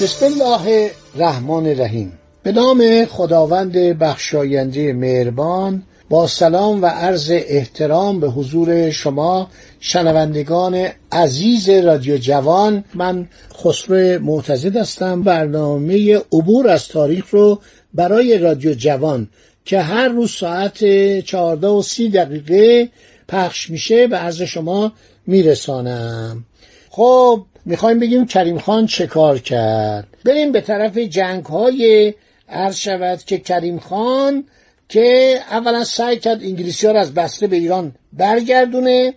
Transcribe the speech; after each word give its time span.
بسم 0.00 0.26
الله 0.26 0.90
الرحمن 1.14 1.66
الرحیم. 1.66 2.18
به 2.42 2.52
نام 2.52 3.04
خداوند 3.04 3.72
بخشاینده 3.72 4.92
مهربان 4.92 5.82
با 6.08 6.26
سلام 6.26 6.82
و 6.82 6.86
عرض 6.86 7.30
احترام 7.30 8.20
به 8.20 8.28
حضور 8.28 8.90
شما 8.90 9.50
شنوندگان 9.80 10.88
عزیز 11.12 11.68
رادیو 11.68 12.16
جوان. 12.16 12.84
من 12.94 13.28
خسرو 13.54 14.18
معتزد 14.22 14.76
هستم. 14.76 15.22
برنامه 15.22 16.16
عبور 16.16 16.68
از 16.68 16.88
تاریخ 16.88 17.30
رو 17.30 17.60
برای 17.94 18.38
رادیو 18.38 18.74
جوان 18.74 19.28
که 19.64 19.80
هر 19.80 20.08
روز 20.08 20.30
ساعت 20.30 20.84
چهارده 21.20 21.66
و 21.66 21.82
سی 21.82 22.08
دقیقه 22.08 22.88
پخش 23.28 23.70
میشه 23.70 24.06
به 24.06 24.16
عرض 24.16 24.42
شما 24.42 24.92
میرسانم. 25.26 26.44
خب 26.90 27.44
می‌خوایم 27.70 27.98
بگیم 27.98 28.26
کریم 28.26 28.58
خان 28.58 28.86
چه 28.86 29.06
کار 29.06 29.38
کرد؟ 29.38 30.08
بریم 30.24 30.52
به 30.52 30.60
طرف 30.60 30.98
جنگ 30.98 31.44
های 31.44 32.14
عرض 32.48 32.76
شود 32.76 33.24
که 33.24 33.38
کریم 33.38 33.78
خان 33.78 34.44
که 34.88 35.38
اولا 35.50 35.84
سعی 35.84 36.18
کرد 36.18 36.42
انگلیسی 36.42 36.86
ها 36.86 36.92
رو 36.92 36.98
از 36.98 37.14
بسته 37.14 37.46
به 37.46 37.56
ایران 37.56 37.94
برگردونه 38.12 39.14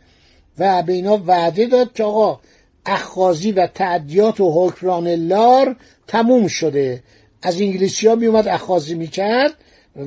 و 0.60 0.84
به 0.84 0.94
اینا 0.94 1.22
وعده 1.28 1.66
داد 1.66 1.94
که 1.94 2.04
آقا 2.04 2.40
اخخازی 2.86 3.52
و 3.52 3.68
تعدیات 3.68 4.40
و 4.40 4.68
حکران 4.68 5.08
لار 5.08 5.76
تموم 6.08 6.48
شده. 6.48 7.04
از 7.42 7.62
انگلیسی 7.62 8.08
ها 8.08 8.16
میومد 8.16 8.48
اخخازی 8.48 8.96
می‌کرد 8.96 9.54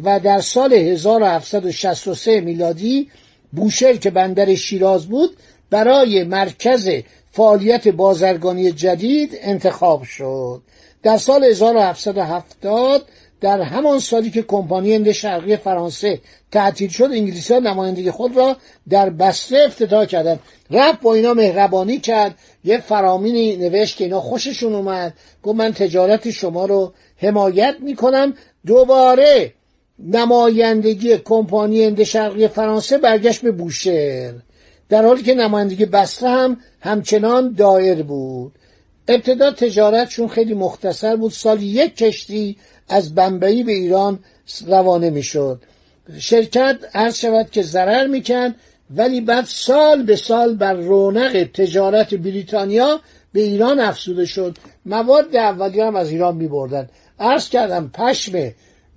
و 0.05 0.21
در 0.21 0.41
سال 0.41 0.73
1763 0.73 2.41
میلادی 2.41 3.11
بوشهر 3.53 3.97
که 3.97 4.11
بندر 4.11 4.55
شیراز 4.55 5.07
بود 5.07 5.37
برای 5.71 6.25
مرکز 6.25 6.91
فعالیت 7.37 7.89
بازرگانی 7.89 8.73
جدید 8.73 9.39
انتخاب 9.41 10.03
شد. 10.03 10.63
در 11.03 11.19
سال 11.19 11.45
1770 11.45 13.03
در 13.41 13.61
همان 13.61 13.99
سالی 13.99 14.31
که 14.31 14.43
کمپانی 14.43 14.95
هند 14.95 15.13
شرقی 15.13 15.57
فرانسه 15.57 16.21
تعطیل 16.53 16.91
شد 16.91 17.05
انگلیسی 17.05 17.55
ها 17.55 17.61
نمایندگی 17.61 18.11
خود 18.11 18.37
را 18.37 18.57
در 18.89 19.11
بسته 19.11 19.63
افتتاح 19.67 20.05
کردند. 20.05 20.41
رفت 20.71 21.01
با 21.01 21.15
اینا 21.15 21.35
مهربانی 21.35 21.99
کرد. 21.99 22.35
یه 22.65 22.79
فرامینی 22.79 23.57
نوشت 23.57 23.97
که 23.97 24.05
اینا 24.05 24.21
خوششون 24.21 24.75
اومد. 24.75 25.15
گفت 25.43 25.57
من 25.57 25.73
تجارت 25.73 26.31
شما 26.31 26.67
رو 26.67 26.93
حمایت 27.17 27.77
می‌کنم. 27.81 28.35
دوباره 28.67 29.53
نمایندگی 29.99 31.19
کمپانی 31.19 31.85
هند 31.85 32.03
شرقی 32.03 32.49
فرانسه 32.49 32.99
برگشت 32.99 33.43
به 33.43 33.51
بوشهر. 33.51 34.35
در 34.89 35.05
حالی 35.05 35.23
که 35.23 35.35
نمایندگی 35.35 35.87
بسته 35.87 36.29
هم 36.29 36.57
همچنان 36.81 37.53
دایر 37.53 38.03
بود. 38.03 38.53
ابتدا 39.09 39.51
تجارتشون 39.51 40.29
خیلی 40.29 40.55
مختصر 40.55 41.17
بود. 41.17 41.33
سال 41.33 41.63
یک 41.63 41.97
کشتی 41.97 42.57
از 42.89 43.15
بمبئی 43.15 43.63
به 43.63 43.73
ایران 43.73 44.19
روانه 44.67 45.11
می‌شد. 45.11 45.63
شرکت 46.19 46.79
عرض 46.95 47.17
شود 47.17 47.51
که 47.51 47.63
ضرر 47.63 48.07
می‌کرد 48.07 48.55
ولی 48.97 49.21
بعد 49.21 49.45
سال 49.45 50.03
به 50.03 50.17
سال 50.17 50.55
بر 50.55 50.75
رونق 50.75 51.45
تجارت 51.55 52.15
بریتانیا 52.15 53.01
به 53.33 53.41
ایران 53.41 53.81
افزوده 53.81 54.25
شد. 54.25 54.59
مواد 54.87 55.37
اولیه 55.37 55.85
هم 55.85 55.97
از 55.97 56.11
ایران 56.11 56.37
میبردن. 56.37 56.89
عرض 57.21 57.49
کردم 57.49 57.91
پشم 57.95 58.53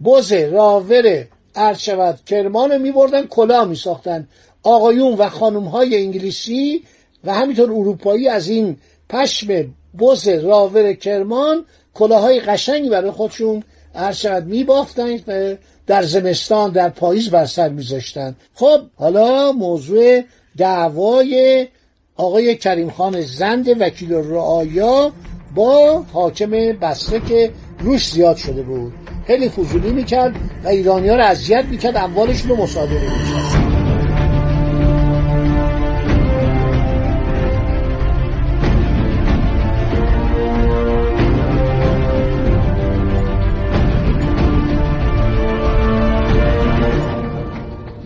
بز 0.05 0.33
راور 0.33 1.25
عرض 1.55 1.79
شود 1.79 2.19
کرمان 2.25 2.77
میبردن 2.81 3.25
کلاه 3.25 3.67
میساختن. 3.67 4.27
آقایون 4.63 5.13
و 5.13 5.29
خانم 5.29 5.63
های 5.63 6.03
انگلیسی 6.03 6.83
و 7.23 7.33
همینطور 7.33 7.71
اروپایی 7.71 8.27
از 8.27 8.49
این 8.49 8.77
پشم 9.09 9.73
بز 9.99 10.27
راور 10.27 10.93
کرمان 10.93 11.65
کلاهای 11.93 12.39
قشنگی 12.39 12.89
برای 12.89 13.11
خودشون 13.11 13.63
هر 13.95 14.11
شود 14.11 14.69
و 14.69 15.55
در 15.87 16.03
زمستان 16.03 16.71
در 16.71 16.89
پاییز 16.89 17.29
بر 17.29 17.45
سر 17.45 17.69
میذاشتن. 17.69 18.35
خب 18.53 18.81
حالا 18.95 19.51
موضوع 19.51 20.21
دعوای 20.57 21.67
آقای 22.15 22.55
کریم 22.55 22.89
خان 22.89 23.21
زند 23.21 23.81
وکیل 23.81 24.13
رعایا 24.13 25.11
با 25.55 26.05
حاکم 26.13 26.51
بسته 26.81 27.19
که 27.19 27.51
روش 27.79 28.09
زیاد 28.09 28.35
شده 28.35 28.61
بود. 28.61 28.93
خیلی 29.27 29.49
فضولی 29.49 29.91
می‌کرد 29.91 30.35
و 30.63 30.67
ایرانی 30.67 31.09
ها 31.09 31.15
رو 31.15 31.23
اذیت 31.23 31.65
می‌کرد 31.65 31.97
اموالشون 31.97 32.49
رو 32.49 32.55
مصادره 32.55 33.01
می‌کرد. 33.01 33.68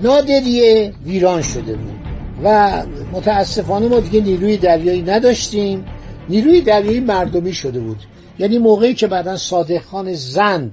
نادریه 0.03 0.93
ویران 1.05 1.41
شده 1.41 1.73
بود. 1.73 1.99
و 2.43 2.83
متاسفانه 3.11 3.87
ما 3.87 3.99
دیگه 3.99 4.21
نیروی 4.21 4.57
دریایی 4.57 5.01
نداشتیم. 5.01 5.85
نیروی 6.29 6.61
دریایی 6.61 6.99
مردمی 6.99 7.53
شده 7.53 7.79
بود. 7.79 7.99
یعنی 8.39 8.57
موقعی 8.57 8.93
که 8.93 9.07
بعدا 9.07 9.37
صادق 9.37 9.81
خان 9.81 10.13
زن 10.13 10.71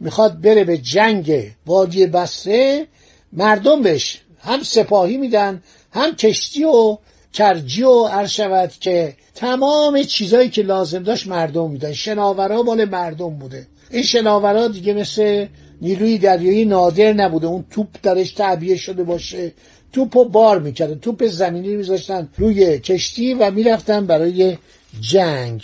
می‌خواد 0.00 0.40
بره 0.40 0.64
به 0.64 0.78
جنگ 0.78 1.50
وادی 1.66 2.06
بسره 2.06 2.86
مردم 3.32 3.82
بهش 3.82 4.20
هم 4.40 4.62
سپاهی 4.62 5.16
میدن 5.16 5.62
هم 5.92 6.14
کشتی 6.14 6.64
و 6.64 6.98
کرجی 7.32 7.82
و 7.82 8.04
عرض 8.04 8.30
شود 8.30 8.72
که 8.80 9.14
تمام 9.34 10.02
چیزایی 10.02 10.48
که 10.48 10.62
لازم 10.62 11.02
داشت 11.02 11.26
مردم 11.26 11.70
میدن. 11.70 11.92
شناورا 11.92 12.62
مال 12.62 12.84
مردم 12.84 13.30
بوده. 13.30 13.66
این 13.90 14.02
شناورا 14.02 14.68
دیگه 14.68 14.94
مثل 14.94 15.46
نیروی 15.82 16.18
دریایی 16.18 16.64
نادر 16.64 17.12
نبوده. 17.12 17.46
اون 17.46 17.64
توپ 17.70 17.88
درش 18.02 18.32
تعبیه 18.32 18.76
شده 18.76 19.02
باشه. 19.02 19.52
توپ 19.92 20.16
و 20.16 20.24
بار 20.24 20.58
می‌کردن. 20.58 20.98
توپ 20.98 21.26
زمینی 21.26 21.76
میذاشتن 21.76 22.28
روی 22.38 22.78
کشتی 22.78 23.34
و 23.34 23.50
می‌رفتن 23.50 24.06
برای 24.06 24.56
جنگ. 25.00 25.62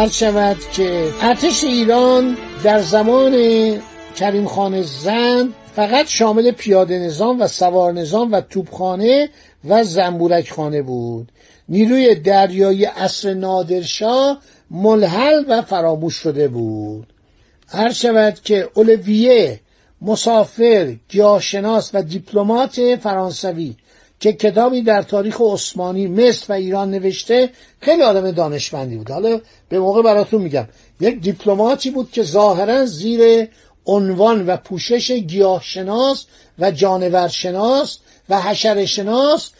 عرض 0.00 0.16
شود 0.16 0.56
که 0.72 1.08
ارتش 1.22 1.64
ایران 1.64 2.36
در 2.64 2.82
زمان 2.82 3.34
کریم 4.16 4.46
خان 4.46 4.82
زن 4.82 5.52
فقط 5.76 6.06
شامل 6.06 6.50
پیاده 6.50 6.98
نظام 6.98 7.40
و 7.40 7.46
سوار 7.46 7.92
نظام 7.92 8.32
و 8.32 8.40
توپخانه 8.40 9.28
و 9.68 9.84
زنبورک 9.84 10.50
خانه 10.52 10.82
بود. 10.82 11.32
نیروی 11.68 12.14
دریایی 12.14 12.86
اصر 12.86 13.34
نادرشاه 13.34 14.38
ملحل 14.70 15.44
و 15.48 15.62
فراموش 15.62 16.14
شده 16.14 16.48
بود. 16.48 17.06
هر 17.68 17.92
شود 17.92 18.40
که 18.44 18.68
اولویه 18.74 19.60
مسافر 20.02 20.96
گیاهشناس 21.08 21.90
و 21.94 22.02
دیپلمات 22.02 22.96
فرانسوی 23.02 23.76
که 24.20 24.32
کتابی 24.32 24.82
در 24.82 25.02
تاریخ 25.02 25.40
عثمانی 25.40 26.06
مصر 26.06 26.44
و 26.48 26.52
ایران 26.52 26.90
نوشته 26.90 27.50
خیلی 27.80 28.02
آدم 28.02 28.30
دانشمندی 28.30 28.96
بود. 28.96 29.10
حالا 29.10 29.40
به 29.68 29.78
موقع 29.78 30.02
براتون 30.02 30.42
میگم. 30.42 30.68
یک 31.00 31.20
دیپلماتی 31.20 31.90
بود 31.90 32.10
که 32.12 32.22
ظاهرا 32.22 32.86
زیر 32.86 33.48
عنوان 33.86 34.46
و 34.46 34.56
پوشش 34.56 35.10
گیاهشناس 35.10 36.24
و 36.58 36.70
جانورشناس 36.70 37.98
و 38.28 38.40
حشرشناس 38.40 39.50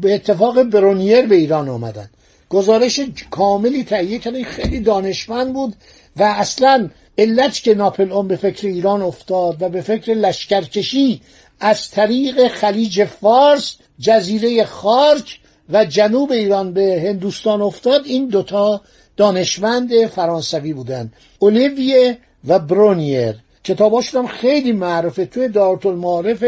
به 0.00 0.14
اتفاق 0.14 0.62
برونیر 0.62 1.26
به 1.26 1.34
ایران 1.34 1.68
آمدن. 1.68 2.10
گزارش 2.48 3.00
کاملی 3.30 3.84
تهیه 3.84 4.18
کردن 4.18 4.42
خیلی 4.42 4.80
دانشمند 4.80 5.52
بود 5.52 5.74
و 6.16 6.22
اصلا 6.22 6.90
علت 7.18 7.62
که 7.62 7.74
ناپل 7.74 8.12
اون 8.12 8.28
به 8.28 8.36
فکر 8.36 8.66
ایران 8.66 9.02
افتاد 9.02 9.62
و 9.62 9.68
به 9.68 9.80
فکر 9.80 10.14
لشکرکشی 10.14 11.20
از 11.60 11.90
طریق 11.90 12.48
خلیج 12.48 13.04
فارس 13.04 13.76
جزیره 13.98 14.64
خارک 14.64 15.38
و 15.70 15.84
جنوب 15.84 16.32
ایران 16.32 16.72
به 16.72 17.02
هندوستان 17.06 17.62
افتاد. 17.62 18.02
این 18.04 18.28
دوتا 18.28 18.80
دانشمند 19.16 20.06
فرانسوی 20.06 20.72
بودن 20.72 21.12
اولیویه 21.38 22.18
و 22.48 22.58
برونیر. 22.58 23.34
کتاباشون 23.64 24.22
هم 24.22 24.28
خیلی 24.28 24.72
معروفه. 24.72 25.26
توی 25.26 25.48
دارت 25.48 25.86
المعارف 25.86 26.44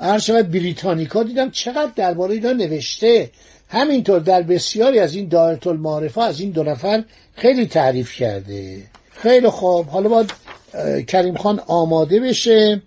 هر 0.00 0.18
شود 0.18 0.50
بریتانیکا 0.50 1.22
دیدم 1.22 1.50
چقدر 1.50 1.90
درباره 1.96 2.34
اینا 2.34 2.52
نوشته. 2.52 3.30
همینطور 3.68 4.20
در 4.20 4.42
بسیاری 4.42 4.98
از 4.98 5.14
این 5.14 5.28
دارت 5.28 5.66
المعارف 5.66 6.18
از 6.18 6.40
این 6.40 6.50
دو 6.50 6.62
نفر 6.62 7.04
خیلی 7.34 7.66
تعریف 7.66 8.12
کرده. 8.12 8.82
خیلی 9.10 9.48
خوب. 9.48 9.86
حالا 9.88 10.08
باید 10.08 10.32
کریم 11.06 11.36
خان 11.36 11.60
آماده 11.66 12.20
بشه. 12.20 12.82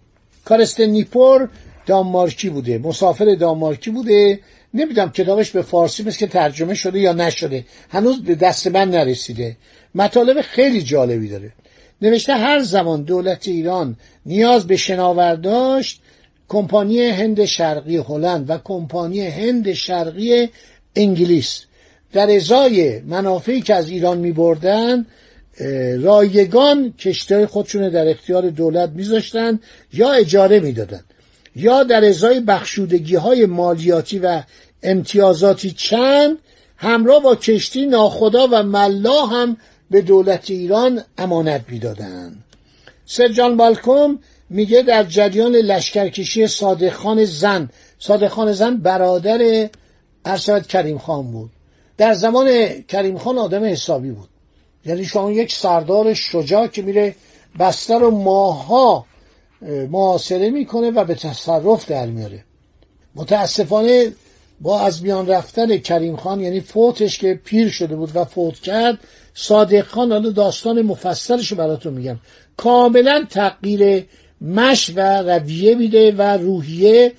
کارست 0.45 0.79
نیپور 0.79 1.49
دانمارکی 1.87 2.49
بوده 2.49 2.77
مسافر 2.77 3.35
دانمارکی 3.35 3.89
بوده. 3.89 4.39
نمی‌دونم 4.73 5.11
کتابش 5.11 5.51
به 5.51 5.61
فارسی 5.61 6.03
مثل 6.03 6.17
که 6.17 6.27
ترجمه 6.27 6.73
شده 6.73 6.99
یا 6.99 7.13
نشده. 7.13 7.65
هنوز 7.89 8.23
به 8.23 8.35
دست 8.35 8.67
من 8.67 8.89
نرسیده. 8.89 9.57
مطالب 9.95 10.41
خیلی 10.41 10.81
جالبی 10.81 11.29
داره. 11.29 11.51
نوشته 12.01 12.33
هر 12.33 12.59
زمان 12.59 13.03
دولت 13.03 13.47
ایران 13.47 13.95
نیاز 14.25 14.67
به 14.67 14.77
شناور 14.77 15.35
داشت 15.35 16.01
کمپانی 16.47 17.01
هند 17.01 17.45
شرقی 17.45 17.97
هلند 17.97 18.49
و 18.49 18.57
کمپانی 18.63 19.27
هند 19.27 19.73
شرقی 19.73 20.49
انگلیس. 20.95 21.63
در 22.13 22.35
ازای 22.35 22.99
منافعی 22.99 23.61
که 23.61 23.75
از 23.75 23.89
ایران 23.89 24.17
می 24.17 24.31
بردن 24.31 25.05
رایگان 26.01 26.93
کشتای 26.99 27.45
خودشون 27.45 27.89
در 27.89 28.07
اختیار 28.07 28.49
دولت 28.49 28.89
میذاشتن 28.89 29.59
یا 29.93 30.11
اجاره 30.11 30.59
می‌دادن. 30.59 31.01
یا 31.57 31.83
در 31.83 32.05
ازای 32.05 32.39
بخشودگی 32.39 33.15
های 33.15 33.45
مالیاتی 33.45 34.19
و 34.19 34.43
امتیازاتی 34.83 35.71
چند 35.71 36.37
همراه 36.77 37.23
با 37.23 37.35
کشتی 37.35 37.85
ناخدا 37.85 38.47
و 38.51 38.63
ملا 38.63 39.25
هم 39.25 39.57
به 39.91 40.01
دولت 40.01 40.51
ایران 40.51 41.01
امانت 41.17 41.61
می‌دادند. 41.67 42.43
سر 43.05 43.27
جان 43.27 43.57
بالکوم 43.57 44.19
میگه 44.49 44.81
در 44.81 45.03
جریان 45.03 45.51
لشکرکشی 45.55 46.47
صادق 46.47 46.93
خان 46.93 47.25
زن 47.25 47.69
صادق 47.99 48.27
خان 48.27 48.53
زن 48.53 48.77
برادر 48.77 49.69
ارشد 50.25 50.67
کریم 50.67 50.97
خان 50.97 51.31
بود. 51.31 51.49
در 51.97 52.13
زمان 52.13 52.67
کریم 52.81 53.17
خان 53.17 53.37
آدم 53.37 53.63
حسابی 53.63 54.11
بود. 54.11 54.29
یعنی 54.85 55.05
شما 55.05 55.31
یک 55.31 55.53
سردار 55.53 56.13
شجاع 56.13 56.67
که 56.67 56.81
میره 56.81 57.15
بستر 57.59 58.03
و 58.03 58.11
ماها 58.11 59.05
محاصره 59.61 60.49
می‌کنه 60.49 60.91
و 60.91 61.03
به 61.03 61.15
تصرف 61.15 61.89
در 61.89 62.05
میاره. 62.05 62.43
متاسفانه 63.15 64.13
با 64.61 64.81
از 64.81 65.03
میان 65.03 65.27
رفتن 65.27 65.77
کریم 65.77 66.15
خان 66.15 66.39
یعنی 66.39 66.59
فوتش 66.59 67.17
که 67.17 67.39
پیر 67.45 67.69
شده 67.69 67.95
بود 67.95 68.11
و 68.15 68.25
فوت 68.25 68.59
کرد 68.59 68.99
صادق 69.33 69.87
خان 69.87 70.11
حالا 70.11 70.29
داستان 70.29 70.81
مفصلش 70.81 71.51
رو 71.51 71.57
براتون 71.57 71.93
میگم. 71.93 72.19
کاملا 72.57 73.25
تغییر 73.29 74.05
مش 74.41 74.91
و 74.95 74.99
رویه 74.99 75.75
میده 75.75 76.11
و 76.11 76.21
روحیه 76.21 77.13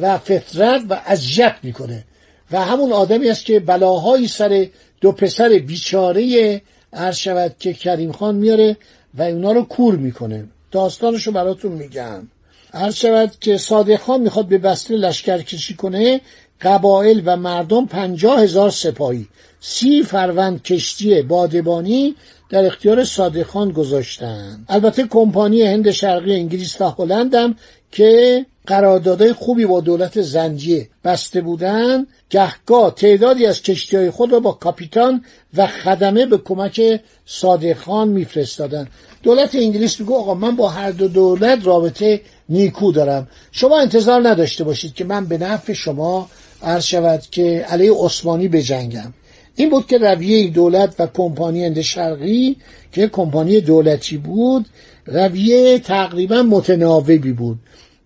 و 0.00 0.18
فطرت 0.18 0.82
و 0.90 1.00
اذیت 1.06 1.54
می‌کنه. 1.62 2.04
و 2.52 2.64
همون 2.64 2.92
آدمی 2.92 3.30
است 3.30 3.44
که 3.44 3.60
بلاهایی 3.60 4.28
سر 4.28 4.66
دو 5.00 5.12
پسر 5.12 5.48
بیچاره 5.48 6.62
عرض 6.92 7.28
که 7.58 7.72
کریم 7.72 8.12
خان 8.12 8.34
میاره 8.34 8.76
و 9.14 9.22
اونا 9.22 9.52
رو 9.52 9.62
کور 9.62 9.96
می‌کنه. 9.96 10.44
داستانش 10.72 11.26
رو 11.26 11.32
براتون 11.32 11.72
میگم. 11.72 12.28
عرض 12.74 12.94
شود 12.94 13.32
که 13.40 13.56
صادق 13.56 14.00
خان 14.00 14.20
می‌خواد 14.20 14.46
به 14.46 14.58
بسته 14.58 14.94
لشکر 14.94 15.38
کشی 15.38 15.74
کنه 15.74 16.20
قبایل 16.60 17.22
و 17.24 17.36
مردم 17.36 17.86
پنجاه 17.86 18.42
هزار 18.42 18.70
سپاهی 18.70 19.28
سی 19.60 20.02
فروند 20.02 20.62
کشتی 20.62 21.22
بادبانی 21.22 22.14
در 22.50 22.66
اختیار 22.66 23.04
صادق 23.04 23.42
خان 23.42 23.72
گذاشتن. 23.72 24.64
البته 24.68 25.06
کمپانی 25.06 25.62
هند 25.62 25.90
شرقی 25.90 26.34
انگلیس 26.34 26.80
و 26.80 26.84
هلند 26.84 27.34
هم 27.34 27.56
که 27.92 28.46
قراردادهای 28.66 29.32
خوبی 29.32 29.66
با 29.66 29.80
دولت 29.80 30.22
زنجیه 30.22 30.88
بسته 31.04 31.40
بودن 31.40 32.06
گهگاه 32.30 32.94
تعدادی 32.94 33.46
از 33.46 33.62
کشتی 33.62 33.96
های 33.96 34.10
خود 34.10 34.32
را 34.32 34.40
با 34.40 34.52
کاپیتان 34.52 35.24
و 35.56 35.66
خدمه 35.66 36.26
به 36.26 36.38
کمک 36.38 37.00
صادق 37.26 37.76
خان 37.76 38.08
میفرستادن. 38.08 38.88
دولت 39.22 39.54
انگلیس 39.54 40.00
میگه 40.00 40.14
آقا 40.14 40.34
من 40.34 40.56
با 40.56 40.68
هر 40.68 40.90
دو 40.90 41.08
دولت 41.08 41.66
رابطه 41.66 42.20
نیکو 42.48 42.92
دارم. 42.92 43.28
شما 43.52 43.80
انتظار 43.80 44.28
نداشته 44.28 44.64
باشید 44.64 44.94
که 44.94 45.04
من 45.04 45.26
به 45.26 45.38
نفع 45.38 45.72
شما 45.72 46.30
عرض 46.62 46.84
شود 46.84 47.22
که 47.30 47.66
علیه 47.68 47.92
عثمانی 47.92 48.48
بجنگم. 48.48 49.12
این 49.56 49.70
بود 49.70 49.86
که 49.86 49.98
رویه 49.98 50.50
دولت 50.50 50.94
و 50.98 51.06
کمپانی 51.06 51.64
هند 51.64 51.80
شرقی 51.80 52.56
که 52.92 53.08
کمپانی 53.08 53.60
دولتی 53.60 54.16
بود 54.16 54.66
رویه 55.06 55.78
تقریبا 55.78 56.42
متناوبی 56.42 57.32
بود. 57.32 57.58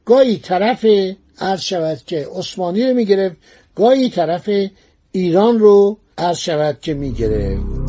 گاهی 0.06 0.36
طرف 0.36 0.86
عرض 1.40 1.60
شود 1.60 1.98
که 2.06 2.26
عثمانی 2.34 2.86
رو 2.86 2.94
می‌گرفت 2.94 3.36
گاهی 3.76 4.10
طرف 4.10 4.50
ایران 5.12 5.58
رو 5.58 5.98
عرض 6.18 6.38
شود 6.38 6.80
که 6.80 6.94
می‌گرفت. 6.94 7.85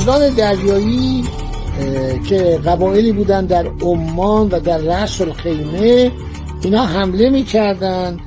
دزدان 0.00 0.34
دریایی 0.34 1.24
که 2.28 2.60
قبایلی 2.64 3.12
بودن 3.12 3.46
در 3.46 3.66
عمان 3.66 4.48
و 4.48 4.60
در 4.60 4.78
رأس 4.78 5.20
الخیمه 5.20 6.12
اینا 6.64 6.84
حمله 6.84 7.30
می‌کردن. 7.30 8.18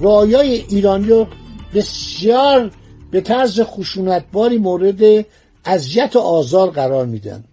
رایای 0.00 0.64
ایرانی 0.68 1.08
رو 1.08 1.26
بسیار 1.74 2.70
به 3.10 3.20
طرز 3.20 3.60
خشونتباری 3.60 4.58
مورد 4.58 5.26
اذیت 5.64 6.16
و 6.16 6.18
آزار 6.18 6.70
قرار 6.70 7.06
میدن. 7.06 7.44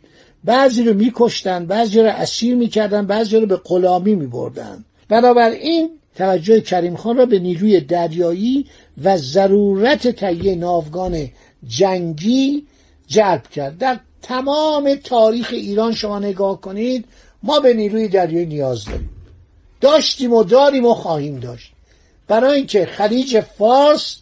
بعضی 0.43 0.83
رو 0.83 0.93
میکشتن 0.93 1.65
بعضی 1.65 1.99
رو 1.99 2.09
اسیر 2.09 2.55
می‌کردن 2.55 3.05
بعضی 3.05 3.37
رو 3.37 3.45
به 3.45 3.55
غلامی 3.55 4.15
میبردن. 4.15 4.85
بنابراین 5.09 5.89
توجه 6.15 6.61
کریم 6.61 6.95
خان 6.95 7.17
را 7.17 7.25
به 7.25 7.39
نیروی 7.39 7.79
دریایی 7.79 8.65
و 9.03 9.17
ضرورت 9.17 10.07
تهیه 10.07 10.55
ناوگان 10.55 11.27
جنگی 11.67 12.63
جلب 13.07 13.47
کرد. 13.47 13.77
در 13.77 13.99
تمام 14.21 14.95
تاریخ 14.95 15.49
ایران 15.51 15.93
شما 15.93 16.19
نگاه 16.19 16.61
کنید 16.61 17.05
ما 17.43 17.59
به 17.59 17.73
نیروی 17.73 18.07
دریایی 18.07 18.45
نیاز 18.45 18.85
داریم. 18.85 19.09
داشتیم 19.81 20.33
و 20.33 20.43
داریم 20.43 20.85
و 20.85 20.93
خواهیم 20.93 21.39
داشت. 21.39 21.71
برای 22.27 22.57
اینکه 22.57 22.85
خلیج 22.85 23.39
فارس 23.39 24.17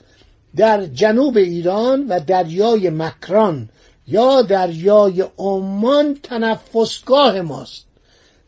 در 0.56 0.86
جنوب 0.86 1.38
ایران 1.38 2.08
و 2.08 2.20
دریای 2.20 2.90
مکران 2.90 3.70
یا 4.08 4.42
دریای 4.42 5.24
عمان 5.38 6.20
تنفسگاه 6.24 7.42
ماست. 7.42 7.86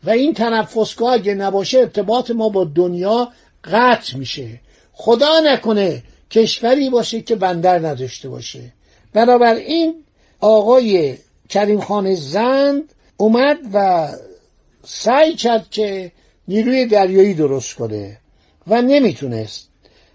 و 0.04 0.10
این 0.10 0.34
تنفسگاه 0.34 1.12
اگه 1.12 1.34
نباشه 1.34 1.78
ارتباط 1.78 2.30
ما 2.30 2.48
با 2.48 2.64
دنیا 2.64 3.28
قطع 3.64 4.16
میشه. 4.16 4.60
خدا 4.92 5.40
نکنه 5.40 6.02
کشوری 6.30 6.90
باشه 6.90 7.20
که 7.20 7.36
بندر 7.36 7.78
نداشته 7.78 8.28
باشه. 8.28 8.72
بنابراین 9.12 9.94
آقای 10.40 11.14
کریم 11.48 11.80
خان 11.80 12.14
زند 12.14 12.82
اومد 13.16 13.58
و 13.72 14.08
سعی 14.84 15.34
کرد 15.34 15.66
که 15.70 16.12
نیروی 16.48 16.86
دریایی 16.86 17.34
درست 17.34 17.74
کنه 17.74 18.18
و 18.66 18.82
نمی‌تونست. 18.82 19.68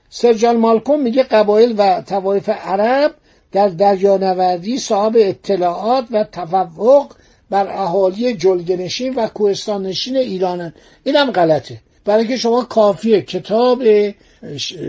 سرجان 0.09 0.57
مالکوم 0.57 1.01
میگه 1.01 1.23
قبایل 1.23 1.75
و 1.77 2.01
توایف 2.01 2.49
عرب 2.49 3.13
در 3.51 3.67
دریانوردی 3.67 4.77
صاحب 4.77 5.13
اطلاعات 5.15 6.05
و 6.11 6.23
تفوق 6.23 7.11
بر 7.49 7.67
اهالی 7.67 8.33
جلگنشین 8.33 9.15
و 9.15 9.27
کوهستان 9.27 9.85
نشین 9.85 10.17
ایرانن 10.17 10.73
اینم 11.03 11.31
غلطه. 11.31 11.81
برای 12.05 12.19
اینکه 12.19 12.37
شما 12.37 12.63
کافیه. 12.63 13.21
کتاب 13.21 13.83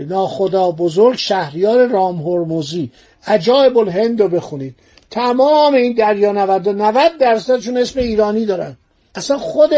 ناخدا 0.07 0.71
بزرگ 0.71 1.17
شهریار 1.17 1.87
رام 1.87 2.21
هرموزی 2.21 2.91
عجایب 3.27 3.77
الهند 3.77 4.21
رو 4.21 4.27
بخونید. 4.27 4.75
تمام 5.13 5.73
این 5.73 5.93
دریانوردا 5.93 6.71
90 6.71 7.17
درصدشون 7.19 7.77
اسم 7.77 7.99
ایرانی 7.99 8.45
دارن. 8.45 8.77
اصلا 9.15 9.37
خود 9.37 9.69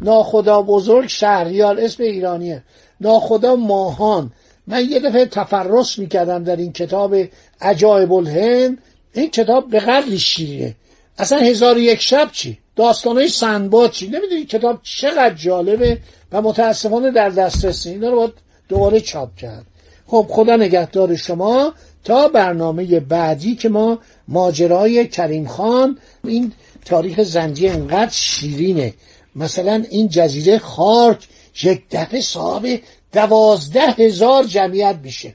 ناخدا 0.00 0.62
بزرگ 0.62 1.08
شهریار 1.08 1.80
اسم 1.80 2.02
ایرانیه. 2.02 2.62
ناخدا 3.00 3.56
ماهان. 3.56 4.32
من 4.66 4.84
یه 4.90 5.00
دفعه 5.00 5.26
تفرس 5.26 5.98
می‌کردم 5.98 6.44
در 6.44 6.56
این 6.56 6.72
کتاب 6.72 7.16
عجایب 7.60 8.12
الهند 8.12 8.78
این 9.12 9.30
کتاب 9.30 9.70
به 9.70 9.80
قدری 9.80 10.18
شیریه 10.18 10.74
اصلا 11.18 11.38
هزار 11.38 11.78
یک 11.78 12.00
شب 12.00 12.28
چی؟ 12.32 12.58
داستانهای 12.76 13.28
سندباد 13.28 13.90
چی؟ 13.90 14.08
نمی‌دونی 14.08 14.44
کتاب 14.44 14.80
چقدر 14.82 15.34
جالبه 15.34 15.98
و 16.32 16.42
متاسفانه 16.42 17.10
در 17.10 17.28
دسترس 17.28 17.86
اینا 17.86 18.08
رو 18.08 18.16
باید 18.16 18.32
دوباره 18.68 19.00
چاپ 19.00 19.36
کرد. 19.36 19.66
خب 20.06 20.26
خدا 20.30 20.56
نگهدار 20.56 21.16
شما. 21.16 21.74
تا 22.04 22.28
برنامه 22.28 23.00
بعدی 23.00 23.54
که 23.54 23.68
ما 23.68 23.98
ماجرای 24.28 25.06
کریم 25.06 25.46
خان 25.46 25.98
این 26.24 26.52
تاریخ 26.84 27.22
زنجی 27.22 27.68
انقدر 27.68 28.10
شیرینه. 28.10 28.94
مثلا 29.36 29.84
این 29.90 30.08
جزیره 30.08 30.58
خارک 30.58 31.28
یک 31.62 31.82
دفعه 31.90 32.20
صاحب 32.20 32.80
دوازده 33.12 33.80
هزار 33.80 34.44
جمعیت 34.44 34.96
میشه 35.02 35.34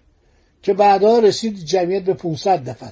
که 0.64 0.74
بعدا 0.74 1.20
رسید 1.20 1.66
جمعیت 1.66 2.04
به 2.04 2.14
500 2.14 2.70
نفر. 2.70 2.92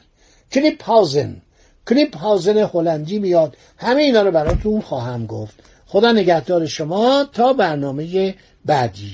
کلیپ 0.52 0.84
هاوزن 0.84 1.42
کلیپ 1.90 2.18
هاوزن 2.18 2.58
هلندی 2.58 3.20
میاد. 3.20 3.58
همه 3.78 4.02
اینا 4.02 4.22
رو 4.22 4.32
براتون 4.32 4.82
خواهم 4.82 5.26
گفت. 5.26 5.56
خدا 5.88 6.12
نگهدار 6.12 6.66
شما. 6.66 7.26
تا 7.34 7.54
برنامه 7.54 8.36
بعدی. 8.66 9.14